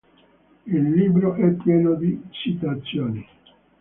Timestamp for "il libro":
0.65-1.35